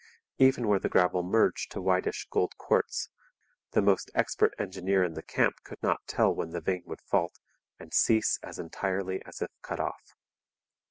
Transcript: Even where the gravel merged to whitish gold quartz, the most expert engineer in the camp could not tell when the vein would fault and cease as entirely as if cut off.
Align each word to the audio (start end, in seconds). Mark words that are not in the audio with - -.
Even 0.39 0.67
where 0.67 0.79
the 0.79 0.89
gravel 0.89 1.21
merged 1.21 1.71
to 1.73 1.79
whitish 1.79 2.25
gold 2.31 2.57
quartz, 2.57 3.09
the 3.73 3.83
most 3.83 4.09
expert 4.15 4.51
engineer 4.57 5.03
in 5.03 5.13
the 5.13 5.21
camp 5.21 5.57
could 5.63 5.77
not 5.83 6.01
tell 6.07 6.33
when 6.33 6.49
the 6.49 6.59
vein 6.59 6.81
would 6.87 7.01
fault 7.01 7.39
and 7.77 7.93
cease 7.93 8.39
as 8.41 8.57
entirely 8.57 9.23
as 9.27 9.43
if 9.43 9.51
cut 9.61 9.79
off. 9.79 10.15